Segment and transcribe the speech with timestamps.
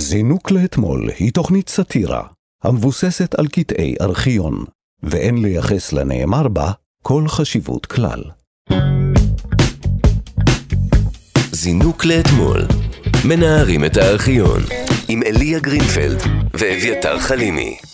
[0.00, 2.22] זינוק לאתמול היא תוכנית סאטירה
[2.64, 4.64] המבוססת על קטעי ארכיון,
[5.02, 8.22] ואין לייחס לנאמר בה כל חשיבות כלל.
[11.52, 12.62] זינוק לאתמול,
[13.24, 14.60] מנערים את הארכיון,
[15.08, 16.22] עם אליה גרינפלד
[16.54, 17.87] ואביתר חלימי.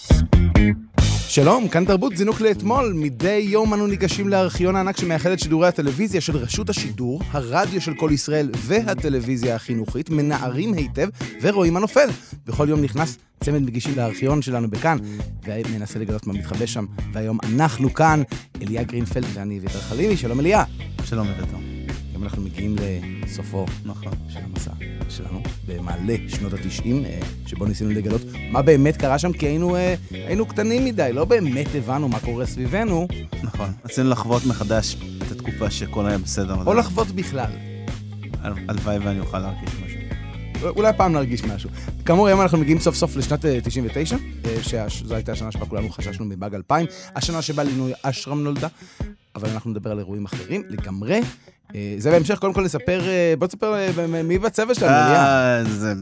[1.34, 2.92] שלום, כאן תרבות זינוק לאתמול.
[2.92, 7.94] מדי יום אנו ניגשים לארכיון הענק שמאחד את שידורי הטלוויזיה של רשות השידור, הרדיו של
[7.94, 11.08] כל ישראל והטלוויזיה החינוכית, מנערים היטב
[11.42, 12.08] ורואים מה נופל.
[12.46, 14.98] בכל יום נכנס צמד מגישים לארכיון שלנו בכאן,
[15.44, 16.86] ומנסה לגלות מה מתחבא שם.
[17.12, 18.22] והיום אנחנו כאן,
[18.62, 20.16] אליה גרינפלד ואני אביתר חלימי.
[20.16, 20.64] שלום אליה.
[21.04, 21.73] שלום אביתר.
[22.14, 22.76] היום אנחנו מגיעים
[23.24, 24.12] לסופו נכון.
[24.28, 24.70] של המסע
[25.08, 29.94] שלנו, במעלה שנות התשעים, אה, שבו ניסינו לגלות מה באמת קרה שם, כי היינו, אה,
[30.12, 33.08] היינו קטנים מדי, לא באמת הבנו מה קורה סביבנו,
[33.42, 33.72] נכון.
[33.84, 34.96] רצינו לחוות מחדש
[35.26, 36.56] את התקופה שכל היה בסדר.
[36.66, 37.50] או לחוות בכלל.
[38.42, 39.98] הל- הלוואי ואני אוכל להרגיש משהו.
[40.76, 41.70] אולי פעם נרגיש משהו.
[42.04, 45.90] כאמור, היום אנחנו מגיעים סוף סוף לשנת אה, 99, אה, שזו הייתה השנה שבה כולנו
[45.90, 48.68] חששנו מבאג 2000, השנה שבה לינוי אשרם נולדה,
[49.34, 51.20] אבל אנחנו נדבר על אירועים אחרים לגמרי.
[51.74, 53.88] אה, זה בהמשך, קודם כל נספר, אה, בוא תספר אה,
[54.22, 54.92] מי בצוות שלנו,
[55.70, 55.92] זה-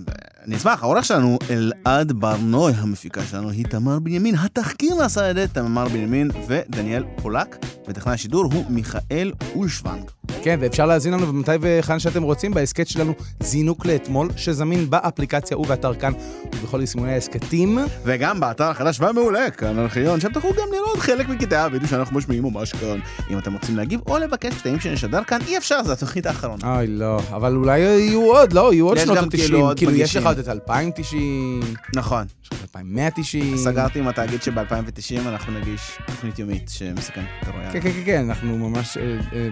[0.46, 5.52] אני אשמח, העורך שלנו אלעד ברנוי, המפיקה שלנו היא תמר בנימין, התחקיר נעשה על ידי
[5.52, 7.56] תמר בנימין ודניאל פולק,
[7.92, 10.10] וטכנאי השידור הוא מיכאל אולשוונג.
[10.42, 15.94] כן, ואפשר להאזין לנו במתי והיכן שאתם רוצים בהסכת שלנו זינוק לאתמול, שזמין באפליקציה ובאתר
[15.94, 16.12] כאן
[16.54, 17.78] ובכל יישומי ההסכתים.
[18.04, 22.42] וגם באתר החדש והמעולה, כאן ארכיון, שם תוכלו גם לראות חלק מקטעי הווידאו שאנחנו משמיעים
[22.42, 22.98] ממש כאן.
[23.30, 26.76] אם אתם רוצים להגיב או לבקש קטעים שנשדר כאן, אי אפשר, זו התוכנית האחרונה.
[26.76, 29.30] אוי, לא, אבל אולי יהיו עוד, לא, יהיו עוד שנות גם ה-90.
[29.36, 30.16] כאילו כאילו, יש.
[30.16, 31.60] לך עוד את 2090,
[31.96, 32.24] נכון.
[32.42, 33.56] יש לך את 2190.
[33.56, 37.72] סגרתי עם התאגיד שב-2090 אנחנו נגיש תוכנית יומית שמסכנת את הרויאל.
[37.72, 38.96] כן, כן, כן, כן, אנחנו ממש...
[38.96, 39.48] אה, אה,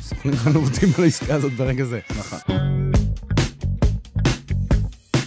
[0.00, 2.00] סוכנים כאן עובדים על העסקה הזאת ברגע זה.
[2.18, 2.38] נכון.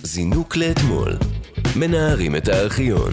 [0.04, 1.18] זינוק לאתמול,
[1.76, 3.12] מנערים את הארכיון.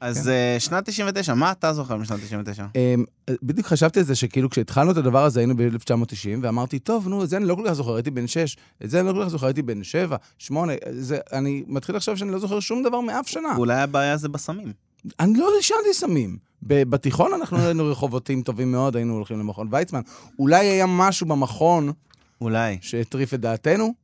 [0.00, 2.64] אז אה, שנת 99, מה אתה זוכר משנת 99?
[2.76, 3.04] אמ,
[3.42, 7.28] בדיוק חשבתי על זה שכאילו כשהתחלנו את הדבר הזה היינו ב-1990, ואמרתי, טוב, נו, את
[7.28, 9.28] זה אני לא כל כך זוכר, הייתי בן 6, את זה אני לא כל כך
[9.28, 13.28] זוכר, הייתי בן 7, 8, זה, אני מתחיל לחשוב שאני לא זוכר שום דבר מאף
[13.28, 13.56] שנה.
[13.56, 14.91] אולי הבעיה זה בסמים.
[15.20, 16.36] אני לא עישנתי סמים.
[16.62, 20.00] בתיכון אנחנו היינו רחובותים טובים מאוד, היינו הולכים למכון ויצמן.
[20.38, 21.92] אולי היה משהו במכון
[22.40, 22.78] אולי.
[22.80, 23.94] שהטריף את דעתנו,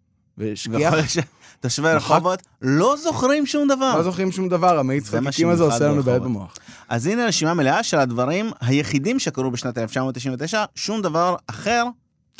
[0.55, 3.95] שתושבי מחק- רחובות לא זוכרים שום דבר.
[3.97, 6.23] לא זוכרים שום דבר, המאיץ חלקיקים הזה עושה לנו בעיות ברחובות.
[6.29, 6.55] במוח.
[6.89, 11.85] אז הנה רשימה מלאה של הדברים היחידים שקרו בשנת 1999, שום דבר אחר.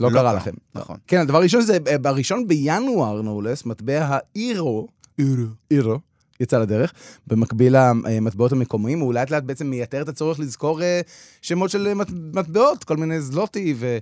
[0.01, 0.33] לא לא קרה.
[0.33, 0.51] לכם.
[0.75, 0.97] נכון.
[1.07, 4.87] כן, הדבר הראשון זה, בראשון בינואר, less, מטבע האירו,
[5.19, 5.99] אירו, אירו,
[6.41, 6.93] יצא לדרך,
[7.27, 11.01] במקביל למטבעות המקומיים, הוא לאט לאט בעצם מייתר את הצורך לזכור אה,
[11.43, 13.99] שמות של אה, מט- מטבעות, כל מיני זלוטי ו...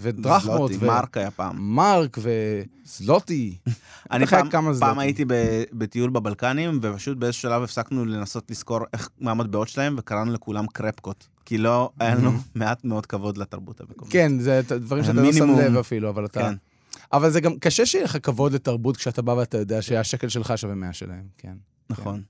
[0.00, 1.56] ודרחמות, זלוטי, מרק היה פעם.
[1.58, 3.56] מרק וזלוטי.
[4.12, 4.98] אני פעם, כמה פעם.
[4.98, 10.32] הייתי ב- בטיול בבלקנים, ופשוט באיזשהו שלב הפסקנו לנסות לזכור איך, מה המטבעות שלהם, וקראנו
[10.32, 11.28] לכולם קרפקות.
[11.44, 14.12] כי לא, היה לנו מעט מאוד כבוד לתרבות המקומית.
[14.12, 15.58] כן, זה דברים שאתה לא שם.
[15.58, 16.40] לב אפילו, אבל אתה...
[16.40, 16.54] כן.
[17.12, 20.74] אבל זה גם קשה שיהיה לך כבוד לתרבות כשאתה בא ואתה יודע שהשקל שלך שווה
[20.74, 21.54] 100 שלהם, כן.
[21.90, 22.22] נכון.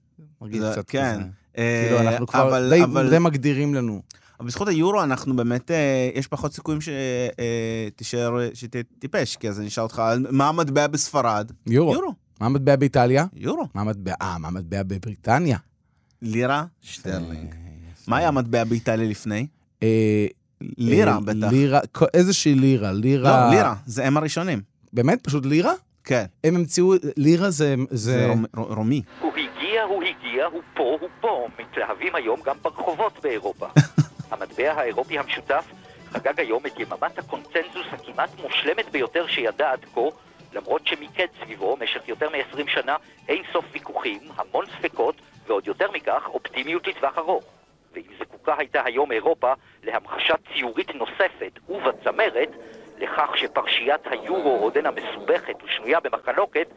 [0.42, 1.14] מרגיש זה- קצת כן.
[1.14, 1.22] כזה.
[1.58, 4.02] אה, כאילו, אנחנו כבר אבל- די- מגדירים לנו.
[4.40, 9.68] אבל בזכות היורו אנחנו באמת, אה, יש פחות סיכויים שתישאר, שתהיה טיפש, כי אז אני
[9.68, 11.52] אשאל אותך, מה המטבע בספרד?
[11.66, 11.94] יורו.
[11.94, 12.12] יורו.
[12.40, 13.26] מה המטבע באיטליה?
[13.34, 13.68] יורו.
[13.74, 15.58] מה המטבע, אה, מה המטבע בבריטניה?
[16.22, 17.54] לירה שטרלינג.
[17.54, 17.58] אה,
[18.06, 19.46] מה היה המטבע באיטליה לפני?
[19.82, 20.26] אה,
[20.60, 21.46] לירה, אה, בטח.
[21.50, 21.80] לירה,
[22.14, 23.44] איזושהי לירה, לירה...
[23.50, 24.60] לא, לירה, זה הם הראשונים.
[24.92, 25.18] באמת?
[25.22, 25.72] פשוט לירה?
[26.04, 27.74] כן, הם המציאו, לירה זה...
[27.90, 29.02] זה רומי.
[30.46, 31.48] הוא פה, הוא פה.
[31.58, 33.66] מתלהבים היום גם ברחובות באירופה.
[34.30, 35.64] המטבע האירופי המשותף
[36.10, 40.00] חגג היום את יממת הקונצנזוס הכמעט מושלמת ביותר שידע עד כה,
[40.52, 42.96] למרות שמיקד סביבו במשך יותר מ-20 שנה
[43.28, 45.14] אין סוף ויכוחים, המון ספקות,
[45.46, 47.44] ועוד יותר מכך, אופטימיות לטווח ארוך.
[47.92, 52.48] ואם זקוקה הייתה היום אירופה להמחשה ציורית נוספת ובצמרת,
[52.98, 56.68] לכך שפרשיית היורו עודנה מסובכת ושנויה במחלוקת,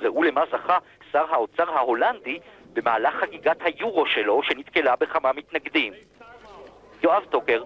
[0.00, 0.78] ראו למה זכה
[1.12, 2.38] שר האוצר ההולנדי
[2.74, 5.92] במהלך חגיגת היורו שלו שנתקלה בכמה מתנגדים.
[7.02, 7.62] יואב טוקר,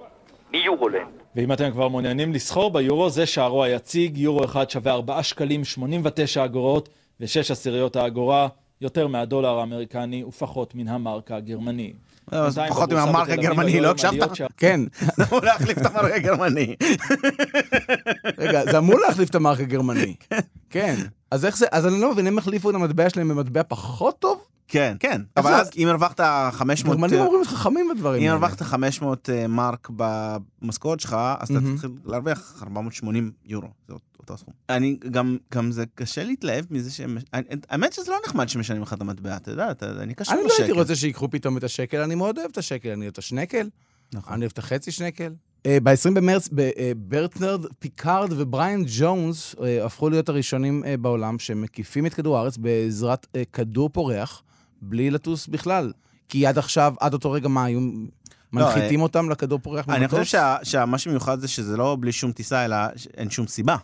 [0.52, 1.08] מיורולנד.
[1.36, 6.44] ואם אתם כבר מעוניינים לסחור ביורו, זה שערו היציג, יורו אחד שווה 4 שקלים 89
[6.44, 6.88] אגורות
[7.20, 8.48] ו-6 עשיריות האגורה,
[8.80, 11.92] יותר מהדולר האמריקני ופחות מן המרק הגרמני.
[12.68, 14.52] פחות בתל אביב הגרמני, לא היום הקשבת?
[14.56, 14.80] כן.
[15.16, 16.76] זה אמור להחליף את המרק הגרמני.
[18.38, 20.14] רגע, זה אמור להחליף את המרק הגרמני.
[20.70, 20.94] כן.
[21.30, 24.44] אז איך זה, אז אני לא מבין, הם החליפו את המטבע שלהם במטבע פחות טוב?
[24.68, 25.22] כן, כן.
[25.36, 25.52] אבל?
[25.54, 26.20] אז אם הרווחת
[26.52, 26.96] 500...
[26.96, 28.32] גרמנים אומרים לך חכמים בדברים אם האלה.
[28.32, 31.60] הרווחת 500 אה, מרק במשכורת שלך, אז אתה.
[31.74, 33.68] תתחיל להרוויח 480 יורו.
[33.88, 34.54] זה אות- אותו הסכום.
[34.68, 37.18] אני גם, גם זה קשה להתלהב מזה שהם...
[37.68, 39.72] האמת שזה לא נחמד שמשנים לך את המטבע, אתה יודע,
[40.02, 40.48] אני קשה, אני לא.
[40.58, 43.68] הייתי רוצה שיקחו פתאום את השקל, אני מאוד אוהב את השקל, אני אוהב את השנקל,
[44.14, 44.32] נכון.
[44.32, 45.32] אני אוהב את החצי שנקל.
[45.68, 52.14] ב-20 במרץ, אה, ברטרנד פיקארד ובריאן ג'ונס אה, הפכו להיות הראשונים אה, בעולם שמקיפים את
[52.14, 54.42] כדור הארץ בעזרת אה, כדור פורח,
[54.82, 55.92] בלי לטוס בכלל.
[56.28, 57.80] כי עד עכשיו, עד אותו רגע, מה, היו
[58.52, 60.18] מנחיתים אותם לכדור פורח אני במטוס?
[60.18, 62.76] חושב שה- שמה שמיוחד זה שזה לא בלי שום טיסה, אלא
[63.16, 63.76] אין שום סיבה.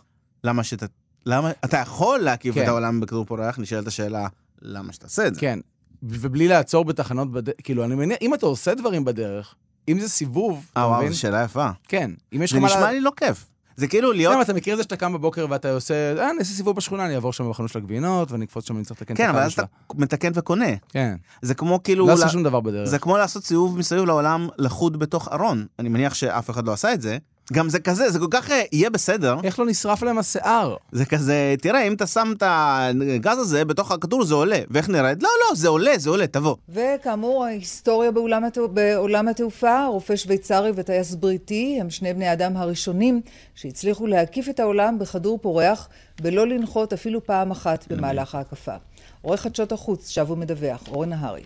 [0.43, 0.85] למה שאתה...
[1.25, 1.51] למה...
[1.65, 2.63] אתה יכול להקיף כן.
[2.63, 4.27] את העולם בכדור פורח, נשאלת השאלה,
[4.61, 5.41] למה שתעשה את זה?
[5.41, 5.59] כן,
[6.03, 9.55] ובלי לעצור בתחנות בדרך, כאילו, אני מניח, אם אתה עושה דברים בדרך,
[9.89, 11.11] אם זה סיבוב, אה, אתה וואו, מבין?
[11.11, 11.69] זו שאלה יפה.
[11.87, 12.67] כן, אם יש לך זה מה...
[12.67, 13.45] נשמע לה- לי לא כיף.
[13.77, 14.41] זה כאילו להיות...
[14.41, 17.15] אתה מכיר את זה שאתה קם בבוקר ואתה עושה, אה, אני אעשה סיבוב בשכונה, אני
[17.15, 19.53] אעבור שם בחנות של הגבינות, ואני אקפוץ שם, אני צריך לתקן את כן, אבל אז
[19.53, 19.99] אתה שלה.
[20.01, 20.65] מתקן וקונה.
[20.89, 22.07] כן, זה כמו כאילו...
[22.07, 22.89] לא עושה שום דבר בדרך.
[22.89, 25.65] זה כמו לעשות סיבוב מסביב לעולם לחוד בתוך ארון.
[25.79, 27.17] אני מניח שאף אחד לא עשה את זה.
[27.53, 29.35] גם זה כזה, זה כל כך אה, יהיה בסדר.
[29.43, 30.75] איך לא נשרף להם השיער?
[30.91, 34.59] זה כזה, תראה, אם אתה שם את הגז הזה בתוך הכדור זה עולה.
[34.69, 35.23] ואיך נראית?
[35.23, 36.55] לא, לא, זה עולה, זה עולה, תבוא.
[36.69, 43.21] וכאמור, ההיסטוריה באולם, התעו- בעולם התעופה, רופא שוויצרי וטייס בריטי הם שני בני האדם הראשונים
[43.55, 45.89] שהצליחו להקיף את העולם בכדור פורח
[46.21, 48.75] בלא לנחות אפילו פעם אחת במהלך ההקפה.
[49.21, 51.43] עורך חדשות החוץ שב ומדווח, אורן נהרי.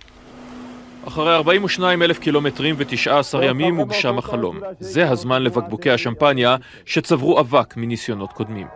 [1.08, 4.60] אחרי 42 אלף קילומטרים ו-19 ימים הוגשם החלום.
[4.80, 6.56] זה הזמן לבקבוקי השמפניה
[6.86, 8.68] שצברו אבק מניסיונות קודמים.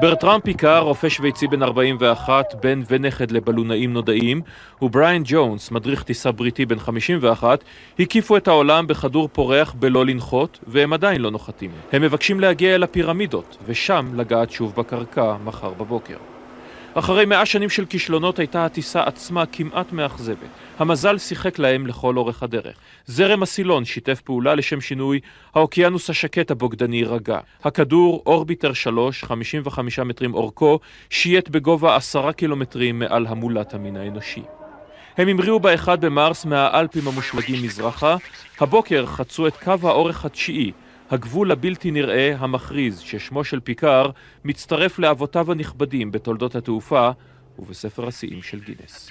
[0.00, 4.42] ברטרם פיקר, רופא שוויצי בן 41, בן ונכד לבלונאים נודעים,
[4.82, 7.64] ובריאן ג'ונס, מדריך טיסה בריטי בן 51,
[7.98, 11.70] הקיפו את העולם בכדור פורח בלא לנחות, והם עדיין לא נוחתים.
[11.92, 16.16] הם מבקשים להגיע אל הפירמידות, ושם לגעת שוב בקרקע מחר בבוקר.
[16.94, 20.48] אחרי מאה שנים של כישלונות הייתה הטיסה עצמה כמעט מאכזבת.
[20.78, 22.76] המזל שיחק להם לכל אורך הדרך.
[23.06, 25.20] זרם הסילון שיתף פעולה לשם שינוי,
[25.54, 27.38] האוקיינוס השקט הבוגדני רגע.
[27.64, 30.78] הכדור, אורביטר 3, 55 מטרים אורכו,
[31.10, 34.42] שייט בגובה עשרה קילומטרים מעל המולת המין האנושי.
[35.16, 38.16] הם המריאו ב-1 במרס מהאלפים המושלגים מזרחה,
[38.60, 40.72] הבוקר חצו את קו האורך התשיעי,
[41.10, 44.10] הגבול הבלתי נראה המכריז ששמו של פיקר
[44.44, 47.10] מצטרף לאבותיו הנכבדים בתולדות התעופה
[47.58, 49.10] ובספר השיאים של גינס.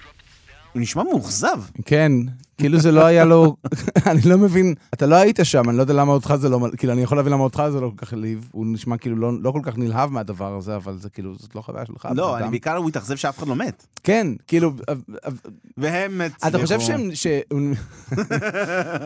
[0.73, 1.61] הוא נשמע מאוכזב.
[1.85, 2.11] כן,
[2.57, 3.55] כאילו זה לא היה לו...
[4.11, 6.59] אני לא מבין, אתה לא היית שם, אני לא יודע למה אותך זה לא...
[6.77, 8.49] כאילו, אני יכול להבין למה אותך זה לא כל כך העליב.
[8.51, 11.61] הוא נשמע כאילו לא, לא כל כך נלהב מהדבר הזה, אבל זה כאילו, זאת לא
[11.61, 12.07] חוויה שלך.
[12.15, 12.49] לא, אני.
[12.49, 13.85] בעיקר הוא התאכזב שאף אחד לא מת.
[14.03, 14.71] כן, כאילו...
[14.87, 15.37] אבל- אבל-
[15.77, 16.47] והם הצליחו.
[16.47, 17.15] אתה חושב שהם...
[17.15, 17.27] ש-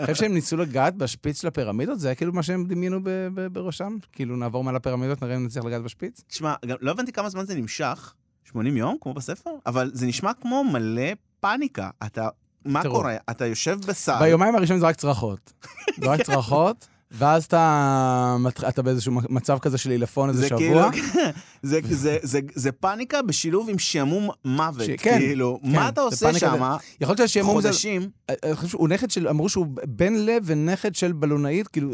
[0.01, 1.99] חושב שהם ניסו לגעת בשפיץ של הפירמידות?
[1.99, 2.99] זה היה כאילו מה שהם דמיינו
[3.51, 3.97] בראשם?
[4.11, 6.21] כאילו, נעבור מעל הפירמידות, נראה אם נצליח לגעת בשפיץ?
[6.27, 8.13] תשמע, לא הבנתי כמה זמן זה נמשך,
[8.51, 11.01] 80 יום, כמו בספר, אבל זה נשמע כמו מלא
[11.43, 11.89] פאניקה.
[12.05, 12.29] אתה,
[12.65, 12.81] מה.
[12.83, 13.15] קורה?
[13.29, 15.53] אתה יושב בסל, ביומיים הראשונים זה רק צרחות.
[16.01, 18.35] זה רק צרחות, ואז אתה
[18.69, 20.59] אתה באיזשהו מצב כזה של עילפון איזה זה שבוע.
[20.59, 20.79] כאילו,
[21.63, 26.01] זה, זה, זה, זה פאניקה בשילוב עם שעמום מוות, ש- כן, כאילו, כן, מה אתה
[26.01, 26.47] עושה שם?
[27.01, 27.67] יכול להיות שהשעמום זה...
[27.69, 28.09] חודשים,
[28.43, 29.27] אני חושב שהוא נכד של...
[29.27, 31.89] אמרו שהוא בן לב ונכד של בלונאית, כאילו,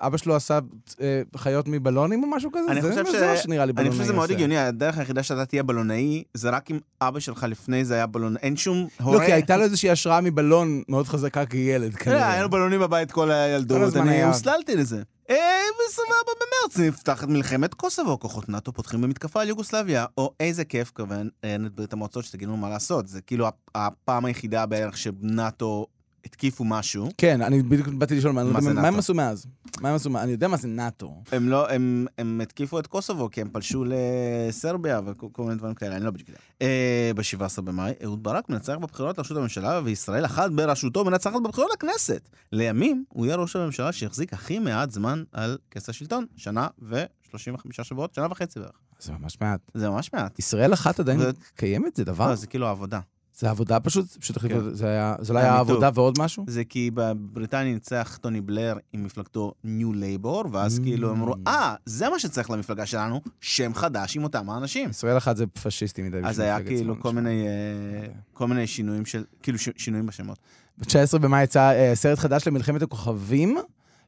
[0.00, 0.58] אבא שלו עשה
[1.00, 2.72] אה, חיות מבלונים או משהו כזה?
[2.72, 4.30] אני זה- חושב זה ש- מה שנראה לי אני בלונאי חושב שזה מאוד.
[4.30, 8.40] הגיוני, הדרך היחידה שאתה תהיה בלונאי, זה רק אם אבא שלך לפני זה היה בלונאי,
[8.42, 9.18] אין שום הורה...
[9.18, 12.32] לא, כי הייתה לו איזושהי השראה מבלון מאוד חזקה כילד, אה, כנראה.
[12.32, 14.54] היה לו בלונים בבית כל הילדות, אני היה.
[14.56, 15.02] הוסללתי לזה.
[15.30, 15.36] אה,
[15.78, 21.28] ב-24 במרץ נפתחת מלחמת קוסובו, כוחות נאט"ו פותחים במתקפה על יוגוסלביה, או איזה כיף כמובן
[21.42, 23.08] אין את ברית המועצות שתגידו מה לעשות.
[23.08, 25.86] זה כאילו הפ- הפעם היחידה בערך שנאט"ו
[26.24, 27.08] התקיפו משהו.
[27.18, 28.98] כן, אני בדיוק באתי לשאול, מה זה מה הם נאט"ו?
[28.98, 29.46] עשו מאז?
[29.80, 30.22] מה הם עשו מאז?
[30.22, 31.22] אני יודע מה זה נאט"ו.
[31.32, 35.74] הם לא, הם, הם התקיפו את קוסובו כי הם פלשו לסרביה וכל כל מיני דברים
[35.74, 36.40] כאלה, אני לא בדיוק יודע.
[36.62, 42.28] אה, ב-17 במאי, אהוד ברק מנצח בבחירות לראשות הממשלה, וישראל אחת בראשותו מנצחת בבחירות לכנסת.
[42.52, 48.14] לימים, הוא יהיה ראש הממשלה שהחזיק הכי מעט זמן על כס השלטון, שנה ו-35 שבועות,
[48.14, 48.80] שנה וחצי בערך.
[48.98, 49.60] זה ממש מעט.
[49.74, 50.38] זה ממש מעט.
[50.38, 51.20] ישראל אחת עדיין
[51.54, 51.96] קיימת?
[51.96, 52.28] זה דבר?
[52.28, 53.00] לא, זה כאילו עבודה.
[53.38, 54.06] זה עבודה פשוט?
[54.20, 54.74] פשוט החליפו, כן.
[54.74, 55.58] זה היה- זה לא היה.
[55.58, 56.44] עבודה ועוד משהו?
[56.48, 60.82] זה כי בבריטניה ניצח טוני בלר עם מפלגתו New Labor, ואז Mm.
[60.82, 64.90] כאילו אמרו, אה, זה מה שצריך למפלגה שלנו, שם חדש עם אותם האנשים.
[64.90, 66.20] ישראל אחת זה פשיסטי מדי.
[66.24, 67.00] אז היה כאילו.
[67.00, 70.38] כל מיני, אה, כל מיני שינויים של, כאילו ש- שינויים בשמות.
[70.78, 73.56] ב-19 במאי יצא אה, סרט חדש למלחמת הכוכבים,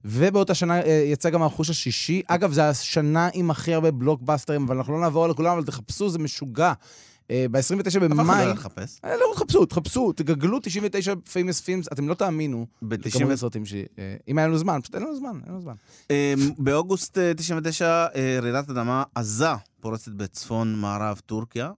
[0.04, 2.23] ובאותה שנה אה, יצא גם הרכוש השישי.
[2.26, 6.09] אגב, זו השנה עם הכי הרבה בלוקבאסטרים, אבל אנחנו לא נעבור על כולם, אבל תחפשו,
[6.09, 6.73] זה משוגע.
[7.31, 8.47] אה, ב-29 אף אחד לא במאי...
[8.47, 9.00] לחפש.
[9.04, 12.66] אה, לא, תחפשו, תחפשו, תגגלו 99 famous films, אתם לא תאמינו.
[12.83, 13.75] ב- לכמות הסרטים ש...
[13.75, 15.75] אה, אם היה לנו זמן, פשוט אין לנו זמן, אין לנו זמן.
[16.11, 19.47] אה, באוגוסט אה, 99, אה, רעידת אדמה עזה
[19.81, 21.71] פורצת בצפון מערב טורקיה,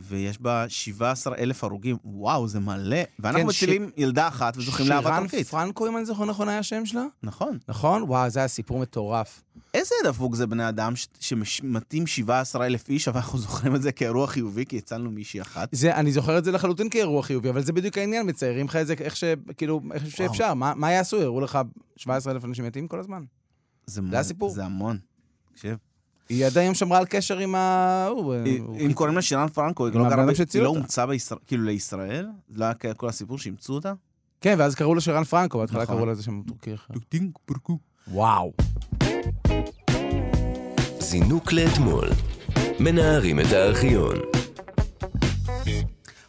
[0.00, 1.96] ויש בה 17 אלף הרוגים.
[2.04, 2.96] וואו, זה מלא.
[3.18, 5.46] ואנחנו כן, מצילים ילדה אחת וזוכים לאהבה שירן טורקית.
[5.46, 7.04] פרנקו, אם אני זוכר נכון, היה השם שלה?
[7.22, 7.58] נכון.
[7.68, 8.02] נכון?
[8.02, 9.42] וואו, זה היה סיפור מטורף.
[9.74, 13.92] איזה דפוק זה בני אדם ש- שמתים 17 אלף איש, אבל אנחנו זוכרים את זה
[13.92, 15.68] כאירוע חיובי, כי הצלנו מישהי אחת.
[15.72, 18.86] זה, אני זוכר את זה לחלוטין כאירוע חיובי, אבל זה בדיוק העניין, מציירים לך את
[18.86, 19.24] זה איך ש...
[19.56, 20.54] כאילו, איך שאפשר.
[20.54, 21.16] מה, מה יעשו?
[21.16, 21.58] יראו לך
[21.96, 23.22] 17,000 אנשים מתים כל הזמן?
[23.86, 24.50] זה, זה הסיפור.
[24.50, 24.98] זה המון.
[25.52, 25.76] תקשיב.
[26.32, 28.08] היא עד היום שמרה על קשר עם ה...
[28.80, 29.94] אם קוראים לה שירן פרנקו, היא
[30.62, 30.68] לא.
[30.68, 33.92] הומצאה בישראל, כאילו לישראל, זה לא היה כל הסיפור שאימצו אותה.
[34.40, 35.94] כן, ואז קראו לה שירן פרנקו, בהתחלה נכון.
[35.94, 36.94] קראו לה איזה שם טורקי אחר.
[38.08, 38.52] וואו.
[40.98, 42.08] זינוק לאתמול.
[42.80, 44.16] מנערים את הארכיון.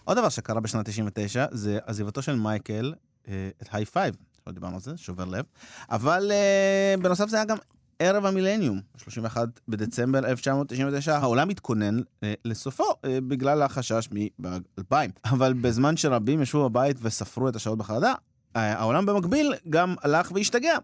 [0.04, 2.94] עוד דבר שקרה בשנת 99 זה עזיבתו של מייקל
[3.28, 4.16] אה, את היי פייב,
[4.48, 5.46] לא דיברנו על זה, שובר לב,
[5.90, 7.58] אבל אה, בנוסף זה היה גם
[8.04, 15.12] ערב המילניום, 31 בדצמבר 1999, העולם התכונן אה, לסופו אה, בגלל החשש מבאג 2000.
[15.26, 18.14] אבל בזמן שרבים ישבו בבית וספרו את השעות בחרדה,
[18.56, 20.78] אה, העולם במקביל גם הלך והשתגע.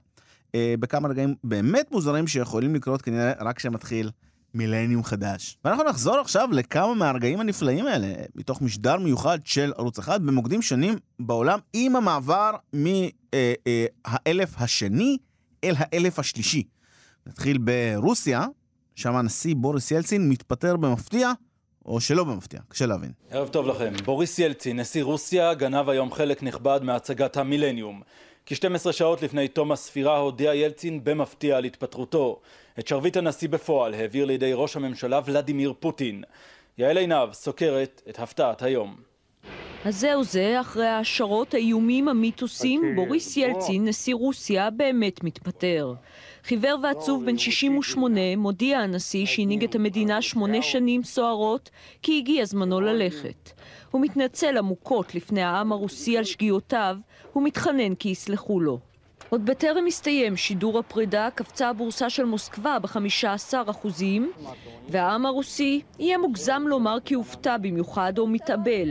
[0.55, 4.11] אה, בכמה רגעים באמת מוזרים שיכולים לקרות כנראה רק כשמתחיל
[4.53, 5.57] מילניום חדש.
[5.65, 10.95] ואנחנו נחזור עכשיו לכמה מהרגעים הנפלאים האלה, מתוך משדר מיוחד של ערוץ אחד במוקדים שונים
[11.19, 15.17] בעולם, עם המעבר מהאלף השני
[15.63, 16.63] אל האלף השלישי.
[17.29, 18.45] נתחיל ברוסיה,
[18.95, 21.31] שם הנשיא בוריס ילצין מתפטר במפתיע,
[21.85, 23.11] או שלא במפתיע, קשה להבין.
[23.31, 23.93] ערב טוב לכם.
[24.05, 28.01] בוריס ילצין, נשיא רוסיה, גנב היום חלק נכבד מהצגת המילניום.
[28.45, 32.39] כ-12 שעות לפני תום הספירה הודיע ילצין במפתיע על התפטרותו.
[32.79, 36.23] את שרביט הנשיא בפועל העביר לידי ראש הממשלה ולדימיר פוטין.
[36.77, 38.95] יעל עינב סוקרת את הפתעת היום.
[39.85, 45.93] אז זהו זה, אחרי ההשערות, האיומים, המיתוסים, בוריס ילצין, נשיא רוסיה, באמת מתפטר.
[46.43, 51.69] חיוור ועצוב בן 68 מודיע הנשיא שהנהיג את המדינה שמונה שנים סוערות,
[52.01, 53.51] כי הגיע זמנו ללכת.
[53.91, 56.97] הוא מתנצל עמוקות לפני העם הרוסי על שגיאותיו,
[57.33, 58.79] הוא מתחנן כי יסלחו לו.
[59.29, 64.31] עוד בטרם הסתיים שידור הפרידה, קפצה הבורסה של מוסקבה ב-15 אחוזים,
[64.89, 68.89] והעם הרוסי יהיה מוגזם לומר כי הופתע במיוחד או מתאבל.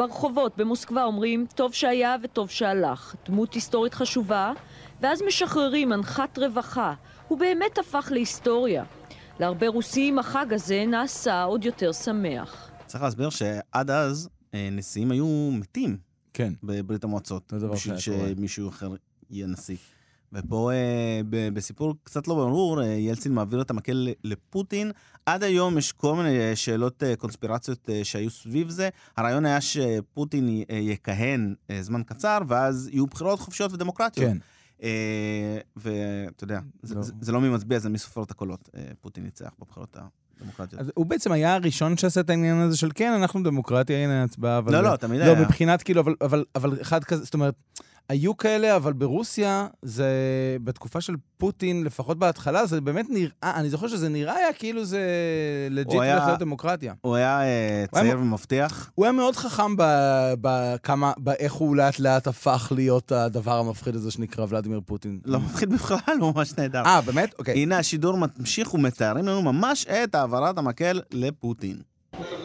[0.00, 3.14] ברחובות במוסקבה אומרים, טוב שהיה וטוב שהלך.
[3.28, 4.52] דמות היסטורית חשובה,
[5.00, 6.94] ואז משחררים אנחת רווחה.
[7.28, 8.84] הוא באמת הפך להיסטוריה.
[9.40, 12.70] להרבה רוסים החג הזה נעשה עוד יותר שמח.
[12.86, 15.96] צריך להסביר שעד אז אה, נשיאים היו מתים
[16.34, 16.52] כן.
[16.62, 17.96] בברית המועצות, זה דבר בשביל.
[17.98, 18.90] שמישהו אחר
[19.30, 19.76] יהיה נשיא.
[20.32, 21.20] ופה אה,
[21.52, 24.90] בסיפור קצת לא ברור, אה, ילצין מעביר את המקל ל- לפוטין.
[25.34, 28.88] עד היום יש כל מיני אה, שאלות אה, קונספירציות אה, שהיו סביב זה.
[29.16, 34.32] הרעיון היה שפוטין יכהן זמן קצר, ואז יהיו בחירות חופשיות ודמוקרטיות.
[34.32, 34.38] כן.
[35.76, 37.02] ואתה יודע, זה, לא.
[37.02, 38.68] זה, זה לא מי מצביע, זה מי סופר את הקולות.
[39.00, 39.96] פוטין ניצח בבחירות
[40.40, 40.80] הדמוקרטיות.
[40.80, 44.58] אז הוא בעצם היה הראשון שעשה את העניין הזה של כן, אנחנו דמוקרטיה, הנה ההצבעה,
[44.58, 44.72] אבל...
[44.72, 45.40] לא, לא, תמיד לא, היה.
[45.40, 47.54] מבחינת כאילו, אבל, אבל, אבל אחד כזה, זאת אומרת,
[48.08, 50.08] היו כאלה, אבל ברוסיה, זה
[50.64, 55.00] בתקופה של פוטין, לפחות בהתחלה, זה באמת נראה, אני זוכר שזה נראה היה כאילו זה
[55.70, 56.94] legit הולך להיות דמוקרטיה.
[57.00, 58.90] הוא היה אה, הוא צעיר ומבטיח.
[58.94, 59.74] הוא היה מאוד חכם
[60.40, 65.20] בכמה, באיך הוא לאט לאט הפך להיות הדבר המפחיד הזה שנקרא ולדימיר פוטין.
[65.24, 66.82] לא מפחיד בכלל, הוא ממש נהדר.
[66.84, 67.34] אה, באמת?
[67.38, 67.62] אוקיי.
[67.62, 71.76] הנה השידור ממשיך ומתארים לנו ממש את העברת המקל לפוטין.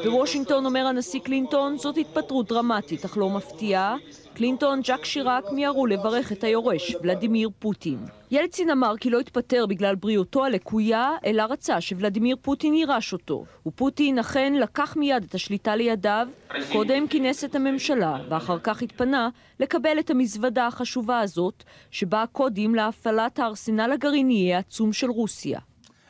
[0.04, 3.96] בוושינגטון אומר הנשיא קלינטון, זאת התפטרות דרמטית אך לא מפתיעה.
[4.34, 8.00] קלינטון, ג'אק שיראק מיהרו לברך את היורש, ולדימיר פוטין.
[8.32, 13.46] ילצין אמר כי לא התפטר בגלל בריאותו הלקויה, אלא רצה שוולדימיר פוטין יירש אותו.
[13.68, 16.28] ופוטין אכן לקח מיד את השליטה לידיו,
[16.72, 23.40] קודם כינס את הממשלה, ואחר כך התפנה לקבל את המזוודה החשובה הזאת, שבה הקודים להפעלת
[23.40, 25.60] הארסנל הגרעיני העצום של רוסיה.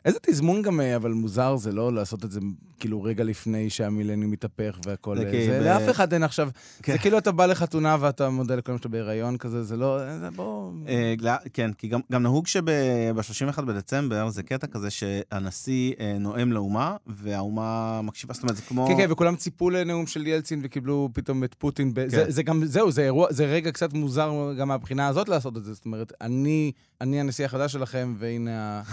[0.06, 2.40] איזה תזמון גם, אה, אבל מוזר זה לא לעשות את זה
[2.80, 5.18] כאילו רגע לפני שהמילניום מתהפך והכל.
[5.18, 6.50] זה אה, ב- לאף אחד אין עכשיו,
[6.84, 6.94] כן.
[6.94, 10.72] זה כאילו אתה בא לחתונה ואתה מודה לכולם שאתה בהיריון כזה, זה לא, זה בוא...
[10.88, 11.14] אה,
[11.54, 18.34] כן, כי גם, גם נהוג שב-31 בדצמבר זה קטע כזה שהנשיא נואם לאומה, והאומה מקשיבה,
[18.34, 18.88] זאת אומרת, זה כמו...
[18.88, 21.94] כן, כן, וכולם ציפו לנאום של ילצין וקיבלו פתאום את פוטין.
[21.96, 22.32] כן.
[22.32, 25.74] זה, גם, זהו, זה אירוע, זה רגע קצת מוזר גם מהבחינה הזאת לעשות את זה.
[25.74, 26.72] זאת אומרת, אני,
[27.02, 28.84] אני הנשיא החדש שלכם, והנה ה...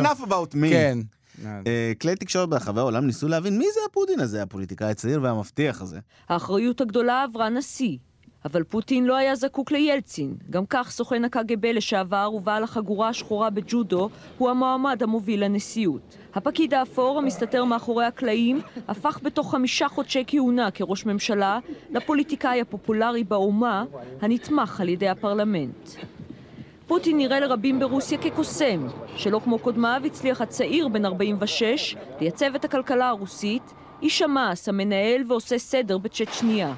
[0.01, 0.69] enough about me.
[0.69, 0.97] כן.
[1.45, 5.99] אה, כלי תקשורת ברחבי העולם ניסו להבין מי זה הפוטין הזה, הפוליטיקאי הצעיר והמבטיח הזה.
[6.29, 7.97] האחריות הגדולה עברה נשיא.
[8.45, 10.35] אבל פוטין לא היה זקוק לילצין.
[10.49, 16.17] גם כך סוכן הקג"ב לשעבר ובעל החגורה השחורה בג'ודו הוא המועמד המוביל לנשיאות.
[16.35, 23.85] הפקיד האפור המסתתר מאחורי הקלעים הפך בתוך חמישה חודשי כהונה כראש ממשלה לפוליטיקאי הפופולרי באומה
[24.21, 25.89] הנתמך על ידי הפרלמנט.
[26.91, 33.07] פוטין נראה לרבים ברוסיה כקוסם, שלא כמו קודמיו הצליח הצעיר בן 46 לייצב את הכלכלה
[33.09, 33.63] הרוסית
[34.01, 36.75] איש המס המנהל ועושה סדר בצ'צ'ניה.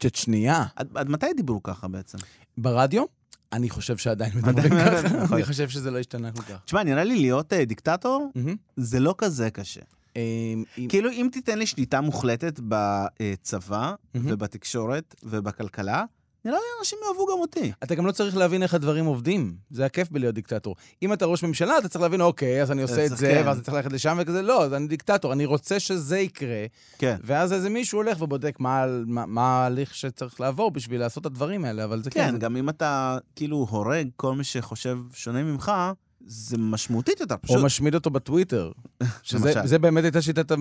[0.00, 0.64] צ'צ'ניה.
[0.76, 2.18] עד עד מתי דיברו ככה בעצם?
[2.58, 3.04] ברדיו?
[3.52, 5.16] אני חושב שעדיין מדברים עדיין, ככה.
[5.22, 5.36] נכון.
[5.36, 6.58] אני חושב שזה לא השתנה כל כך.
[6.64, 8.32] תשמע, נראה לי להיות אה, דיקטטור.
[8.76, 9.80] זה לא כזה קשה.
[10.16, 13.94] אם- כאילו, אם תיתן לי שליטה מוחלטת בצבא.
[14.14, 16.04] ובתקשורת ובכלכלה,
[16.44, 17.72] נראה לי אנשים יאהבו גם אותי.
[17.82, 19.54] אתה גם לא צריך להבין איך הדברים עובדים.
[19.70, 20.76] זה הכיף בלהיות דיקטטור.
[21.02, 23.42] אם אתה ראש ממשלה, אתה צריך להבין, אוקיי, אז אני עושה את זה, כן.
[23.46, 24.42] ואז אני צריך ללכת לשם וכזה.
[24.42, 26.64] לא, אז אני דיקטטור, אני רוצה שזה יקרה.
[26.98, 27.16] כן.
[27.24, 31.64] ואז איזה מישהו הולך ובודק מה, מה, מה ההליך שצריך לעבור בשביל לעשות את הדברים
[31.64, 32.26] האלה, אבל זה כן.
[32.26, 35.72] כן, זה- גם אם אתה כאילו הורג כל מי שחושב שונה ממך,
[36.26, 37.56] זה משמעותית יותר, או פשוט.
[37.64, 38.70] משמיד אותו בטוויטר.
[39.22, 40.54] שזה באמת הייתה שיטת, ה-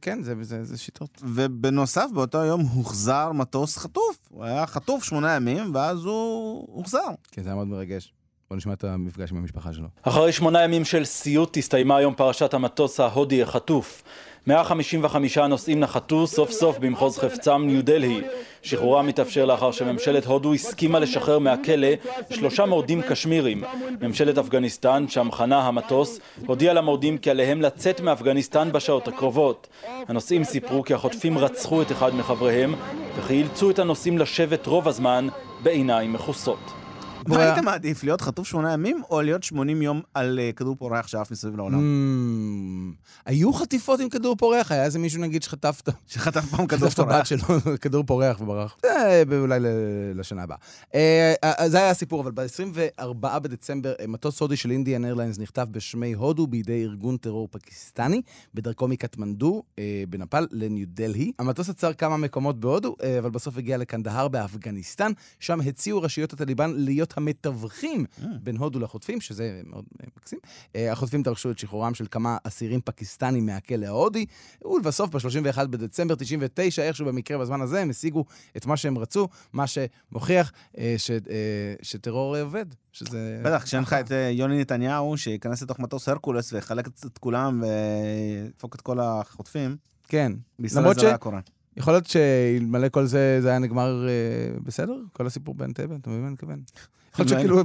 [0.00, 1.22] כן, זה, זה, זה שיטות.
[1.22, 4.18] ובנוסף, באותו יום הוחזר מטוס חטוף.
[4.30, 6.98] הוא היה חטוף שמונה ימים, ואז הוא הוחזר.
[7.30, 8.12] כן, זה היה מאוד מרגש.
[8.50, 9.88] בוא נשמע את המפגש עם המשפחה שלו.
[10.02, 14.02] אחרי שמונה ימים של סיוט הסתיימה היום פרשת המטוס ההודי החטוף.
[14.46, 18.20] 155 נוסעים נחתו סוף סוף במחוז חפצם ניו דלהי.
[18.62, 21.88] שחרורם מתאפשר לאחר שממשלת הודו הסכימה לשחרר מהכלא
[22.30, 23.64] שלושה מורדים קשמירים.
[24.00, 29.68] ממשלת אפגניסטן, שם חנה המטוס, הודיעה למורדים כי עליהם לצאת מאפגניסטן בשעות הקרובות.
[30.08, 32.74] הנוסעים סיפרו כי החוטפים רצחו את אחד מחבריהם,
[33.16, 35.28] וכי אילצו את הנוסעים לשבת רוב הזמן
[35.62, 36.81] בעיניים מכוסות.
[37.28, 41.06] מה היית מעדיף, להיות חטוף שמונה ימים, או להיות 80 יום על אה, כדור פורח
[41.06, 41.78] שעף מסביב לעולם?
[41.78, 44.72] Mm, היו חטיפות עם כדור פורח?
[44.72, 47.24] היה איזה מישהו, נגיד, שחטפת שחטף פעם כדור חטף את הבת פורח.
[47.24, 48.76] שלו, כדור פורח וברח.
[48.82, 49.58] זה אולי
[50.14, 50.56] לשנה הבאה.
[50.94, 55.66] אה, אה, זה היה הסיפור, אבל ב-24 בדצמבר, אה, מטוס הודי של אינדיאן איירליינס נחטף
[55.70, 58.22] בשמי הודו בידי ארגון טרור פקיסטני,
[58.54, 61.32] בדרכו מקטמנדו אה, בנפאל לניו דלהי.
[61.38, 65.12] המטוס עצר כמה מקומות בהודו, אה, אבל בסוף הגיע לקנדהר באפגניסטן.
[65.40, 68.04] שם הציעו רשויות הטליבן להיות המתווכים
[68.42, 70.38] בין הודו לחוטפים, שזה מאוד אה, מקסים.
[70.76, 74.26] אה, החוטפים דרשו את שחרורם של כמה אסירים פקיסטנים מהכלא ההודי,
[74.64, 78.24] ולבסוף, ב-31 בדצמבר 99, איכשהו במקרה בזמן הזה, הם השיגו
[78.56, 81.16] את מה שהם רצו, מה שמוכיח אה, ש, אה,
[81.82, 83.40] שטרור אה, עובד, שזה...
[83.44, 88.74] בטח, כשאין לך את אה, יוני נתניהו, שייכנס לתוך מטוס הרקולס ויחלק את- כולם וידפוק
[88.74, 89.76] את כל החוטפים,
[90.08, 90.32] כן.
[90.76, 91.04] למרות לא ש-.
[91.76, 94.12] יכול להיות שאלמלא כל זה, זה היה נגמר אה,
[94.64, 94.96] בסדר?
[95.12, 96.62] כל הסיפור באנטבה, אתה מבין מה אני מתכוון?
[97.12, 97.56] יכול להיות שכאילו,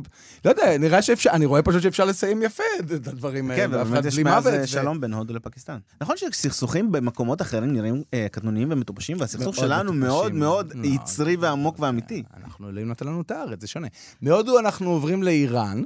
[0.46, 4.06] לא יודע, נראה שאפשר, אני רואה פשוט שאפשר לסיים יפה את הדברים האלה, כן, ובאמת
[4.06, 4.48] יש מאז.
[4.48, 5.78] אה, שלום בין הודו לפקיסטן.
[6.02, 9.94] נכון שסכסוכים במקומות אחרים נראים אה, קטנוניים ומטופשים, והסכסוך שלנו.
[9.94, 12.24] מאוד מאוד לא, יצרי ועמוק ואמיתי.
[12.44, 13.88] אנחנו, אלוהים נתן לנו את הארץ, זה שונה.
[14.22, 15.82] מהודו אנחנו עוברים לאיראן,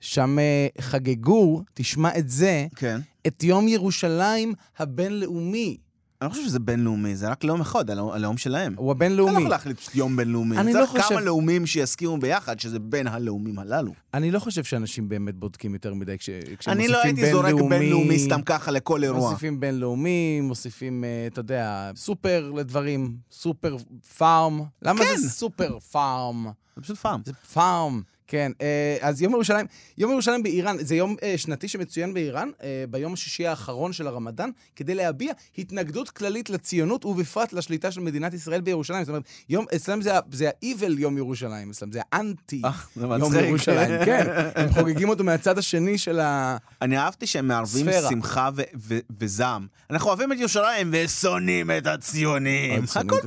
[0.00, 3.00] שם אה, חגגו, תשמע את זה, כן.
[3.26, 5.76] את יום ירושלים הבינלאומי.
[6.22, 8.74] אני לא חושב שזה בינלאומי, זה רק לאום אחד, הלאום שלהם.
[8.76, 9.32] הוא אתה לא הבינלאומי.
[9.38, 10.58] יכול להחליט יום בינלאומי.
[10.58, 13.92] אני צריך לא חושב- כמה לאומים שיסכימו ביחד, שזה בין הלאומים הללו.
[14.14, 18.18] אני לא חושב שאנשים באמת בודקים יותר מדי כש- כשהם אני לא הייתי זורק בינלאומי.
[18.18, 19.30] סתם ככה לכל אירוע.
[19.30, 23.76] מוסיפים בינלאומי, מוסיפים, אה, אתה יודע, סופר לדברים, סופר
[24.18, 24.60] פארם.
[24.82, 25.16] למה כן.
[25.16, 26.46] זה סופר פארם?
[26.76, 27.20] זה פשוט פעם.
[27.24, 28.02] זה פארם.
[28.26, 29.66] כן, אה, אז יום ירושלים,
[29.98, 34.50] יום ירושלים באיראן, זה יום אה, שנתי שמצוין באיראן, אה, ביום השישי האחרון של הרמדאן,
[34.76, 39.04] כדי להביע התנגדות כללית לציונות ובפרט לשליטה של מדינת ישראל בירושלים.
[39.04, 42.62] זאת אומרת, יום, אצלם זה, זה ה-evil יום ירושלים, אצלם זה האנטי
[42.96, 43.34] יום.
[43.34, 44.26] ירושלים, כן.
[44.54, 46.56] הם חוגגים אותו מהצד השני של ה...
[46.82, 47.86] אני אהבתי שהם מערבים.
[48.08, 49.66] שמחה ו- ו- וזעם.
[49.90, 52.84] אנחנו אוהבים את ירושלים ושונאים את הציונים.
[52.94, 53.24] הכל את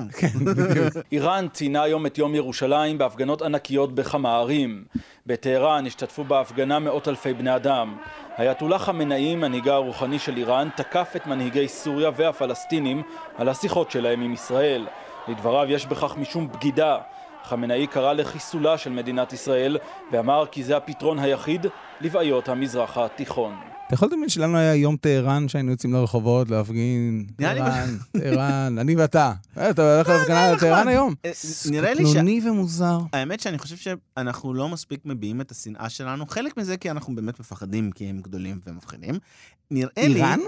[0.00, 0.88] באותו יום.
[1.12, 4.84] איראן ציינה היום את יום ירושלים בהפגנות ענקיות בכמה ערים.
[5.26, 7.96] בטהרן השתתפו בהפגנה מאות אלפי בני אדם.
[8.36, 13.02] האייתולה חמינאי, מנהיגה הרוחני של איראן, תקף את מנהיגי סוריה והפלסטינים
[13.36, 14.86] על השיחות שלהם עם ישראל.
[15.28, 16.98] לדבריו יש בכך משום בגידה.
[17.44, 19.78] חמינאי קרא לחיסולה של מדינת ישראל
[20.12, 21.66] ואמר כי זה הפתרון היחיד
[22.00, 23.73] לבעיות המזרח התיכון.
[23.86, 29.32] אתה יכול לדמיין שלנו היה יום טהרן שהיינו יוצאים לרחובות להפגין, טהרן, טהרן, אני ואתה.
[29.58, 31.14] אה, אתה הולך להפגנה על טהרן היום?
[31.24, 31.30] אה,
[31.70, 32.10] נראה לי ש...
[32.10, 32.98] קטנוני ומוזר.
[33.12, 36.26] האמת שאני חושב שאנחנו לא מספיק מביעים את השנאה שלנו.
[36.26, 39.14] חלק מזה כי אנחנו באמת מפחדים כי הם גדולים ומפחידים.
[39.70, 40.14] נראה לי...
[40.14, 40.40] איראן?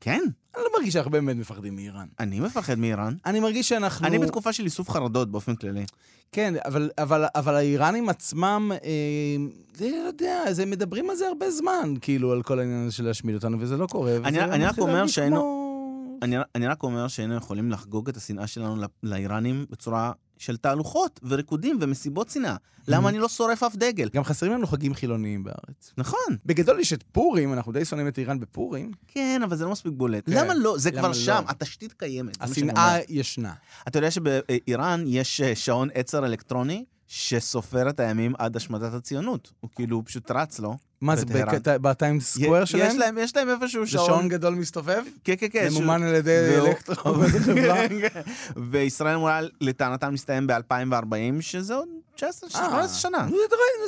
[0.00, 0.20] כן,
[0.56, 2.06] אני לא מרגיש שאנחנו באמת מפחדים מאיראן.
[2.20, 3.14] אני מפחד מאיראן.
[3.26, 4.06] אני מרגיש שאנחנו...
[4.06, 5.84] אני בתקופה של איסוף חרדות באופן כללי.
[6.32, 9.36] כן, אבל, אבל, אבל האיראנים עצמם, אה,
[9.80, 13.34] לא יודע, זה מדברים על זה הרבה זמן, כאילו, על כל העניין הזה של להשמיד
[13.34, 14.16] אותנו, וזה לא קורה.
[14.16, 18.46] אני- אני רק אומר שהיינו- כמו- אני, אני רק אומר שהיינו יכולים לחגוג את השנאה
[18.46, 22.56] שלנו ל- לאיראנים בצורה של תהלוכות וריקודים ומסיבות שנאה.
[22.88, 24.08] למה אני לא שורף אף דגל?
[24.14, 25.92] גם חסרים לנו חגים חילוניים בארץ.
[25.98, 26.36] נכון.
[26.46, 28.90] בגדול יש את פורים, אנחנו די שונאים את איראן בפורים.
[29.06, 30.26] כן, אבל זה לא מספיק בולט.
[30.26, 30.32] כן.
[30.32, 30.78] למה לא?
[30.78, 31.14] זה למה כבר לא?
[31.14, 32.36] שם, התשתית קיימת.
[32.40, 32.98] השנאה.
[33.08, 33.52] ישנה.
[33.88, 39.52] אתה יודע שבאיראן יש אה, שעון עצר אלקטרוני, שסופר את הימים עד השמדת הציונות.
[39.60, 40.76] הוא כאילו, הוא פשוט רץ לו.
[41.00, 41.24] מה זה,
[41.64, 42.98] בטיים סקוואר יש שלהם?
[42.98, 44.06] להם, יש להם איפשהו זה שעון.
[44.06, 45.02] שעון גדול מסתובב?
[45.24, 45.68] כן, כן, כן.
[45.70, 47.14] ממומן על ידי אלקטרו.
[48.70, 53.18] וישראל אמורה לטענתם להסתיים ב-2040, שזה עוד 19, 18 שנה.
[53.18, 53.34] אה, זה,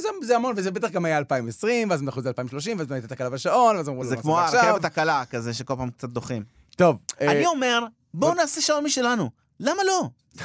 [0.02, 3.30] זה, זה המון, וזה בטח גם היה 2020, ואז את זה 2030, ואז הייתה תקלה
[3.30, 4.70] בשעון, ואז אמרו, זה לא כמו נעשה עכשיו.
[4.70, 6.44] הרכבת הקלה, כזה שכל פעם קצת דוחים.
[6.76, 9.30] טוב, אה, אני אומר, בואו נעשה שעון משלנו.
[9.60, 10.08] למה לא?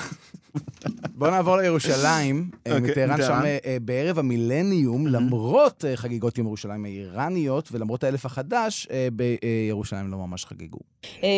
[1.15, 3.41] בואו נעבור לירושלים, אה, אוקיי, מטהרן, שם.
[3.65, 10.45] אה, בערב המילניום, למרות אה, חגיגות יום ירושלים האיראניות, ולמרות האלף החדש, בירושלים לא ממש
[10.45, 10.77] חגגו.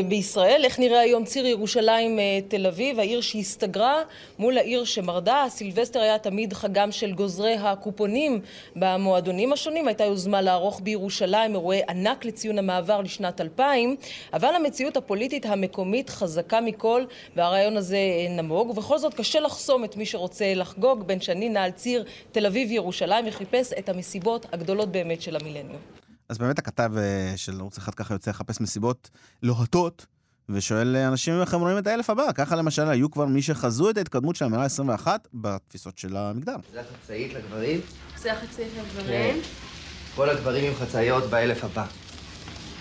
[0.09, 0.61] בישראל.
[0.65, 3.95] איך נראה היום ציר ירושלים תל אביב, העיר שהסתגרה
[4.39, 5.45] מול העיר שמרדה.
[5.49, 8.39] סילבסטר היה תמיד חגם של גוזרי הקופונים
[8.75, 9.87] במועדונים השונים.
[9.87, 13.95] הייתה יוזמה לערוך בירושלים אירועי ענק לציון המעבר לשנת 2000,
[14.33, 17.03] אבל המציאות הפוליטית המקומית חזקה מכל,
[17.35, 18.69] והרעיון הזה נמוג.
[18.69, 21.07] ובכל זאת קשה לחסום את מי שרוצה לחגוג.
[21.07, 25.81] בן שני נע על ציר תל אביב-ירושלים וחיפש את המסיבות הגדולות באמת של המילניום.
[26.29, 29.09] אז באמת הכתב אה, של ערוץ אחד ככה יוצא לחפש מסיבות
[29.43, 30.05] לוהטות,
[30.49, 32.31] ושואל אה, אנשים איך הם רואים את האלף הבא.
[32.35, 36.55] ככה למשל היו כבר מי שחזו את ההתקדמות של המאה ה-21 בתפיסות של המגדר.
[36.73, 37.81] זה החצאית לגברים,
[38.17, 39.35] זה החצאית לגברים,
[40.15, 41.85] כל הגברים עם חצאיות באלף הבא.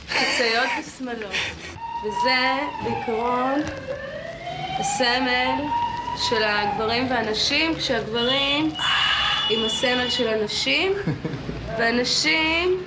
[0.08, 1.32] חצאיות ושמאלות.
[2.04, 3.60] וזה בעיקרון
[4.80, 5.87] הסמל
[6.20, 8.70] של הגברים והנשים, כשהגברים
[9.50, 10.92] עם הסמל של הנשים,
[11.78, 12.84] והנשים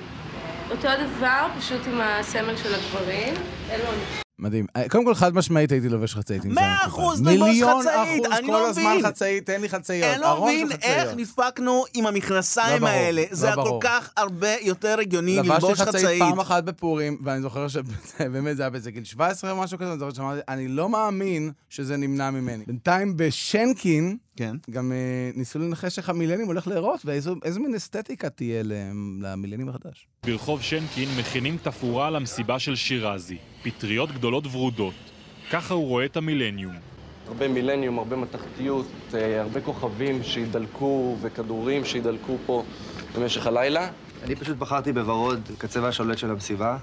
[0.70, 3.34] אותו דבר, פשוט עם הסמל של הגברים.
[3.70, 4.31] אלו הנשים.
[4.42, 4.66] מדהים.
[4.76, 6.44] אה, קודם כל, חד משמעית הייתי לובש חצאית.
[6.44, 7.20] מאה אחוז.
[7.22, 9.06] ללבוש מיליון חצאית, אחוז אני כל לא הזמן מבין.
[9.06, 10.14] חצאית, תן לי חצאיות.
[10.14, 11.14] אני לא מבין איך.
[11.16, 13.22] נדפקנו עם המכנסיים לא האלה.
[13.30, 13.78] לא זה היה כל.
[13.80, 16.22] כך הרבה יותר הגיוני לבשתי ללבוש חצאית חצאית.
[16.22, 19.98] פעם אחת בפורים, ואני זוכר שבאמת זה היה באיזה גיל 17 או משהו כזה, אני
[19.98, 22.64] זוכר שאמרתי, אני לא מאמין שזה נמנע ממני.
[22.66, 24.56] בינתיים בשנקין, כן.
[24.70, 24.96] גם אה,
[25.34, 30.06] ניסו לנחש איך המילניום הולך להיראות, ואיזו איזו מין אסתטיקה תהיה להם- למילניום החדש.
[30.26, 34.94] ברחוב שנקין מכינים תפאורה למסיבה של שירזי, פטריות גדולות ורודות.
[35.50, 36.72] ככה הוא רואה את המילניום.
[37.28, 42.64] הרבה מילניום, הרבה מתכתיות, אה, הרבה כוכבים שידלקו וכדורים שידלקו פה
[43.16, 43.88] במשך הלילה.
[44.22, 46.78] אני פשוט בחרתי בוורוד כצבע השולט של המסיבה.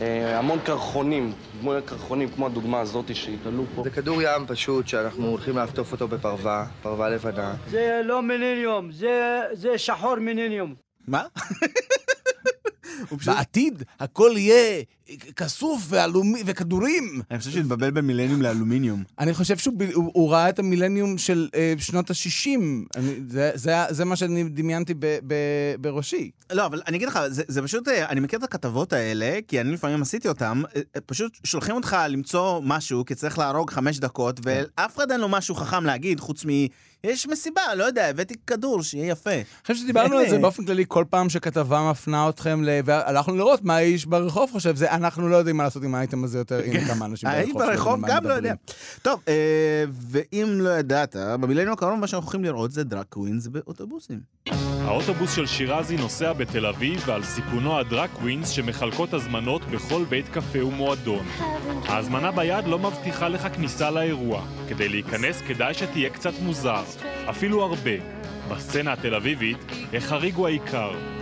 [0.00, 3.82] אה, המון קרחונים, דמויות קרחונים כמו הדוגמה הזאת שיתעלו פה.
[3.82, 7.54] זה כדור ים פשוט שאנחנו הולכים לעטוף אותו בפרווה, פרווה לבנה.
[7.70, 10.74] זה לא מילניום, זה, זה שחור מילניום.
[11.08, 11.24] מה?
[13.26, 14.82] בעתיד הכל יהיה
[15.36, 17.20] כסוף ואלומי- וכדורים.
[17.30, 19.02] אני חושב שהתבלבל בין מילניום לאלומיניום.
[19.18, 23.00] אני חושב שהוא ראה את המילניום של אה, שנות ה-60.
[23.28, 25.34] זה, זה, זה מה שאני דמיינתי ב, ב,
[25.80, 26.30] בראשי.
[26.52, 29.60] לא, אבל אני אגיד לך, זה, זה פשוט, אה, אני מכיר את הכתבות האלה, כי
[29.60, 34.40] אני לפעמים עשיתי אותן, אה, פשוט שולחים אותך למצוא משהו, כי צריך להרוג חמש דקות,
[34.42, 36.48] ואף אחד אין לו משהו חכם להגיד, חוץ מ...
[37.04, 39.30] יש מסיבה, לא יודע, הבאתי כדור, שיהיה יפה.
[39.30, 42.68] אני חושב שדיברנו על זה באופן כללי, כל פעם שכתבה מפנה אתכם, ל...
[42.84, 46.38] והלכנו לראות מה האיש ברחוב חושב, זה אנחנו לא יודעים מה לעשות עם האייטם הזה
[46.38, 47.62] יותר, הנה כמה אנשים ברחוב.
[47.62, 48.54] ברחוב שיודעים מה גם לא יודע.
[49.02, 54.20] טוב, אה, ואם לא ידעת, במילניום הקרוב מה שאנחנו הולכים לראות זה drag queens באוטובוסים.
[54.86, 60.28] האוטובוס של שירזי נוסע בתל אביב ועל סיפונו ה drag queens שמחלקות הזמנות בכל בית
[60.28, 61.26] קפה ומועדון.
[61.88, 64.42] ההזמנה ביד לא מבטיחה לך כניסה לאירוע.
[64.68, 66.84] כדי להיכנס כדאי שתהיה קצת מוזר,
[67.30, 67.90] אפילו הרבה.
[68.50, 69.58] בסצנה התל אביבית,
[69.94, 71.15] החריג הוא העיקר.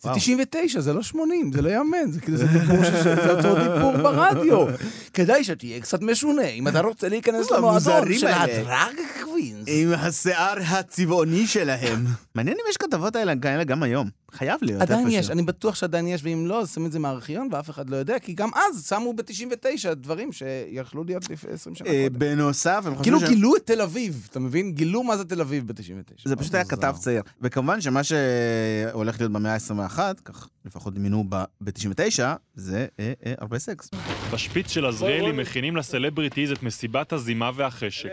[0.00, 3.54] זה 99, זה לא 80, זה לא יאמן, זה כאילו, זה דיבור ש- זה אותו
[3.54, 4.66] דיבור ברדיו.
[5.14, 8.26] כדאי שתהיה קצת משונה, אם אתה רוצה להיכנס למועדון המוזרים של.
[8.26, 9.64] הדרג קווינס.
[9.66, 12.04] עם השיער הצבעוני שלהם.
[12.34, 14.08] מעניין אם יש כתבות האלה כאלה גם היום.
[14.36, 15.08] חייב להיות עדיין.
[15.10, 17.96] יש, אני בטוח שעדיין יש, ואם לא, אז שמים את זה מהארכיון ואף אחד לא
[17.96, 22.18] יודע, כי גם אז שמו ב-99 דברים שיכלו להיות לפני 20 שנה אה, קודם.
[22.18, 23.36] בנוסף, הם כאילו חושבים ש...
[23.36, 24.72] גילו את תל אביב, אתה מבין?
[24.72, 26.22] גילו מה זה תל אביב ב-99.
[26.24, 27.22] זה פשוט היה כתב צעיר.
[27.40, 32.20] וכמובן שמה שהולך להיות במאה ה-21, כך לפחות דמיינו ב-99,
[32.54, 33.90] זה אה, אה, הרבה סקס.
[34.32, 38.08] בשפיץ של עזריאלי מכינים לסלבריטיז את מסיבת הזימה והחשק.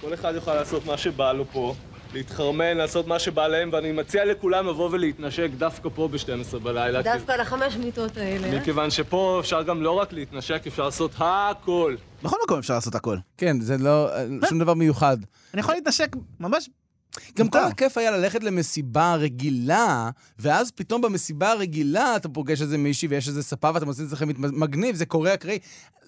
[0.00, 1.74] כל אחד יוכל לעשות מה שבא לו פה,
[2.14, 7.02] להתחרמן, לעשות מה שבא להם, ואני מציע לכולם לבוא ולהתנשק דווקא פה ב-12 בלילה.
[7.02, 8.60] דווקא על החמש מיטות האלה.
[8.60, 11.96] מכיוון שפה אפשר גם לא רק להתנשק, אפשר לעשות הכל.
[12.22, 13.16] בכל מקום אפשר לעשות הכל.
[13.36, 14.08] כן, זה לא,
[14.48, 15.16] שום דבר מיוחד.
[15.54, 16.68] אני יכול להתנשק ממש...
[17.38, 23.08] גם כל הכיף היה ללכת למסיבה רגילה, ואז פתאום במסיבה הרגילה אתה פוגש איזה מישהי
[23.08, 25.58] ויש איזה ספה ואתם עושים את זה מגניב, זה קורה אקראי.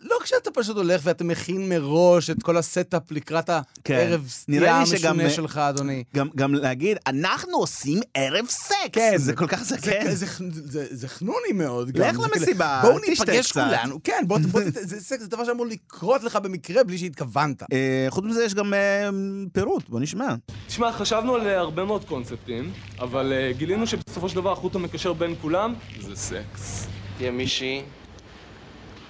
[0.04, 3.50] לא כשאתה פשוט הולך ואתה מכין מראש את כל ה setup לקראת
[3.88, 6.04] הערב סטייה המשונה שלך, אדוני.
[6.14, 8.74] גם, גם להגיד, אנחנו עושים ערב סקס.
[8.92, 9.16] כן.
[9.16, 10.10] זה כל כך זה, זקן.
[10.10, 10.26] זה,
[10.64, 11.98] זה, זה חנוני מאוד.
[11.98, 13.98] לך למסיבה, בואו תשתה ניפגש קצת." כולנו.
[14.04, 17.62] כן, בוא, בוא, זה סקס, זה דבר שאמור לקרות לך במקרה בלי שהתכוונת.
[17.72, 19.08] אה, חוץ מזה יש גם אה,
[19.52, 20.34] פירוט, בוא נשמע.
[20.66, 25.12] תשמע, חשבנו על אה, הרבה מאוד קונספטים, אבל אה, גילינו שבסופו של דבר החוט המקשר
[25.12, 26.86] בין כולם זה סקס.
[27.18, 27.82] תהיה מישהי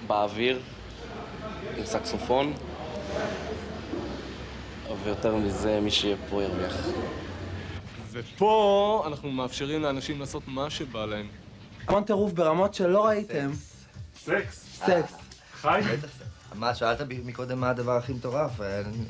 [0.07, 0.61] באוויר
[1.77, 2.53] עם סקסופון,
[5.03, 6.75] ויותר מזה, מי שיהיה פה ירוויח.
[8.11, 11.27] ופה אנחנו מאפשרים לאנשים לעשות מה שבא להם.
[11.87, 13.51] המון טירוף ברמות שלא ראיתם.
[14.25, 14.65] סקס.
[14.85, 15.13] סקס.
[15.61, 15.81] חי?
[16.53, 18.51] מה, שאלת מקודם מה הדבר הכי מטורף?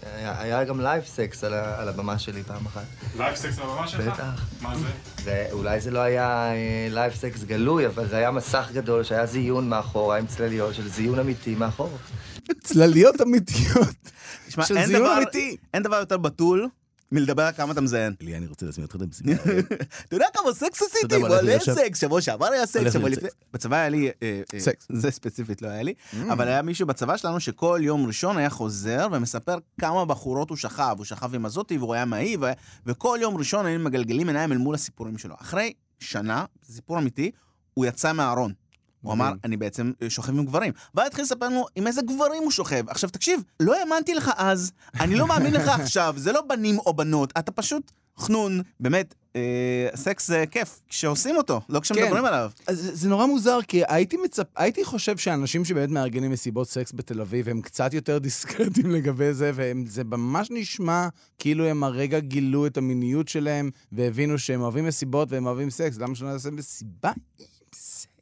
[0.04, 2.84] היה היה גם live sex על הבמה שלי פעם אחת.
[3.17, 4.02] live sex על הבמה שלך?
[4.08, 4.46] בטח.
[4.62, 4.88] מה זה?
[5.24, 6.52] זה, אולי זה לא היה
[6.89, 11.20] live sex גלוי, אבל זה היה מסך גדול שהיה זיון מאחורה עם צלליות של זיון
[11.20, 11.98] אמיתי מאחורה.
[12.79, 13.88] צלליות אמיתיות.
[14.47, 15.57] תשמע, של אין זיון דבר- אמיתי.
[15.73, 16.67] אין דבר יותר בתול
[17.11, 18.13] מלדבר על כמה אתה מזיין.
[18.21, 19.31] לי, אני רוצה להזמין אותך למסיבה.
[20.07, 21.17] אתה יודע כמה סקס עשיתי?
[21.17, 21.59] מלא?
[21.59, 23.29] סקס, שבוע שעבר היה סקס, שבוע לפני...
[23.53, 24.07] בצבא היה לי...
[24.23, 24.88] אה, אה, סקס.
[24.91, 26.15] זה ספציפית לא היה לי, Mm.
[26.31, 30.95] אבל היה מישהו בצבא שלנו שכל יום ראשון היה חוזר ומספר כמה בחורות הוא שכב.
[30.97, 34.57] הוא שכב עם הזאתי והוא היה מעיב, והיה- וכל יום ראשון היינו מגלגלים עיניים אל
[34.57, 35.35] מול הסיפורים שלו.
[35.41, 37.31] אחרי שנה, זה סיפור אמיתי,
[37.73, 38.53] הוא יצא מהארון.
[39.06, 39.39] הוא אמר, מדהים.
[39.44, 40.74] אני בעצם אה, שוכב עם גברים.
[40.96, 42.89] ואז התחיל לספר לנו עם איזה גברים הוא שוכב.
[42.89, 46.94] עכשיו, תקשיב, לא האמנתי לך אז, אני לא מאמין לך עכשיו, זה לא בנים או
[46.94, 48.62] בנות, אתה פשוט חנון.
[48.80, 52.52] באמת, אה, סקס זה כיף, כשעושים אותו, לא כשמדברים עליו.
[52.68, 54.44] אז זה, זה נורא מוזר, כי הייתי, מצפ...
[54.56, 59.52] הייתי חושב שאנשים שבאמת מארגנים מסיבות סקס בתל אביב, הם קצת יותר דיסקרטים לגבי זה,
[59.56, 61.08] וזה ממש נשמע
[61.39, 66.15] כאילו הם הרגע גילו את המיניות שלהם, והבינו שהם אוהבים מסיבות והם אוהבים סקס, למה
[66.15, 67.12] שלא נעשה מסיבה?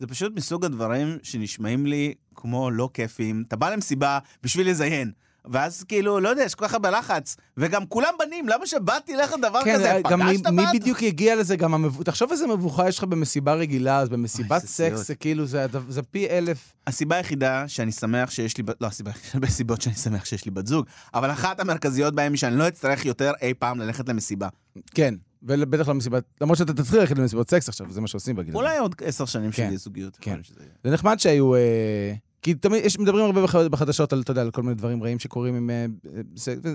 [0.04, 3.44] זה פשוט מסוג הדברים שנשמעים לי כמו לא כיפים.
[3.48, 5.12] אתה בא למסיבה בשביל לזיין.
[5.46, 9.34] ואז כאילו, לא יודע, יש כל כך הרבה לחץ, וגם כולם בנים, למה שבאתי לך
[9.34, 9.94] לדבר כן, כזה?
[9.94, 10.70] מי, פגשת מי בת?
[10.74, 12.04] בדיוק יגיע לזה, גם המבו...
[12.04, 15.08] תחשוב איזה מבוכה יש לך במסיבה רגילה, אז במסיבת איזה סקס.
[15.08, 16.74] זה כאילו, זה, זה פי אלף.
[16.88, 20.52] הסיבה היחידה שאני שמח שיש לי, לא הסיבה, יש הרבה סיבות שאני שמח שיש לי
[20.52, 24.48] בת זוג, אבל אחת המרכזיות בהן היא שאני לא אצטרך יותר אי פעם ללכת למסיבה.
[24.96, 25.14] כן,
[25.48, 28.58] ובטח לא מסיבת, למרות שאתה תתחיל ללכת למסיבות סקס עכשיו, זה מה שעושים בגיל הזה.
[28.58, 30.18] אולי עוד עשר שנים כן, שלי זוגיות.
[30.22, 30.40] כן.
[30.84, 31.56] זה נחמד שהיו...
[31.56, 35.04] אה, כי תמיד, יש, מדברים הרבה בח- בחדשות על, אתה יודע, על כל מיני דברים
[35.04, 35.70] רעים שקורים עם...
[35.70, 36.74] אה, אה, סקס, ו-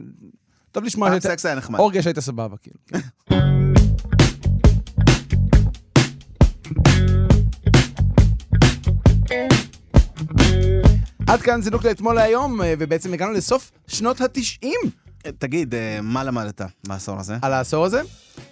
[0.73, 1.79] טוב לשמוע פעם שהיית- סקס היה נחמד.
[1.79, 2.77] אורגיה שהיית סבבה, כאילו.
[2.87, 2.99] כן.
[11.27, 14.81] עד כאן זינוק לאתמול להיום, אה, ובעצם הגענו לסוף שנות התשעים.
[15.39, 17.37] תגיד, אה, מה למדת בעשור הזה?
[17.43, 18.01] על העשור הזה,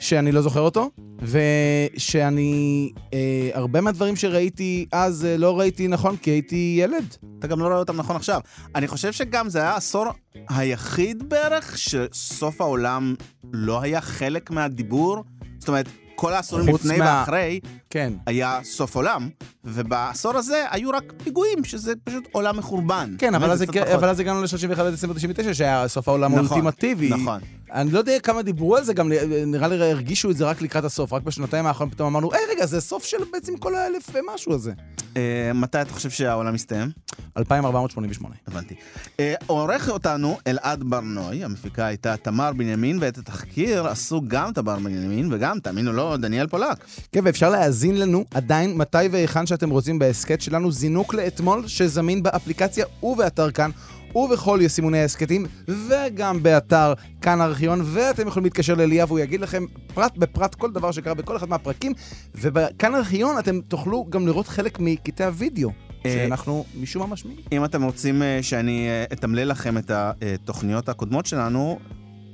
[0.01, 0.91] שאני לא זוכר אותו,
[1.23, 3.19] ושאני, אה,
[3.55, 7.17] הרבה מהדברים שראיתי אז אה, לא ראיתי נכון, כי הייתי ילד.
[7.39, 8.41] אתה גם לא רואה אותם נכון עכשיו.
[8.75, 10.05] אני חושב שגם זה היה העשור
[10.49, 13.15] היחיד בערך שסוף העולם
[13.53, 15.25] לא היה חלק מהדיבור.
[15.59, 18.13] זאת אומרת, כל העשורים לפני מה- ואחרי כן.
[18.27, 19.29] היה סוף עולם,
[19.65, 23.15] ובעשור הזה היו רק פיגועים, שזה פשוט עולם מחורבן.
[23.19, 23.95] כן, אבל אז, זה.
[23.95, 27.09] אבל הגענו ל-31 בדצמבר 99, שהיה סוף העולם נכון, האולטימטיבי.
[27.09, 27.41] נכון.
[27.77, 29.13] אני לא יודע כמה דיברו על זה, גם
[29.47, 31.13] נראה לי הרגישו את זה רק לקראת הסוף.
[31.13, 34.73] רק בשנתיים האחרונות פתאום אמרנו, היי, רגע, זה סוף של בעצם כל האלף ומשהו הזה.
[35.17, 36.91] אה, מתי אתה חושב שהעולם מסתיים?
[37.37, 38.35] 2488.
[38.47, 38.75] הבנתי.
[39.21, 45.33] אה, עורך אותנו אלעד ברנוי, המפיקה הייתה תמר בנימין, ואת התחקיר עשו גם תמר בנימין,
[45.33, 46.85] וגם, תאמינו לו, דניאל פולק.
[47.13, 52.87] כן, ואפשר להאזין לנו עדיין מתי והיכן שאתם רוצים בהסכת שלנו, זינוק לאתמול, שזמין באפליקציה
[53.03, 53.71] ובאתר כאן.
[54.17, 60.17] ובכל יישומוני ההסכתים, וגם באתר כאן ארכיון, ואתם יכולים להתקשר לאליה והוא יגיד לכם פרט
[60.17, 61.93] בפרט כל דבר שקרה בכל אחד מהפרקים,
[62.35, 65.71] ובכאן ארכיון אתם תוכלו גם לראות חלק מקטעי הוידאו,
[66.03, 67.41] שאנחנו משום מה משמיעים.
[67.53, 71.79] אם אתם רוצים אה, שאני אה, אתמלל לכם את התוכניות הקודמות שלנו,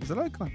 [0.06, 0.46] זה לא יקרה.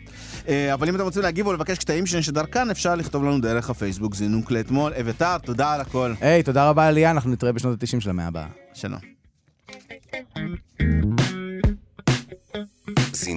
[0.47, 3.69] אה, אבל אם אתם רוצים להגיב או לבקש קטעים שנשדר כאן, אפשר לכתוב לנו דרך
[3.69, 4.93] הפייסבוק זינוק לאתמול.
[4.93, 6.13] אביתר, תודה על הכל.
[6.21, 8.47] היי, תודה רבה אליה, אנחנו נתראה בשנות ה-90 של המאה הבאה.
[8.73, 8.99] שלום.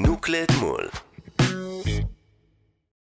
[0.02, 0.88] זינוק לאתמול.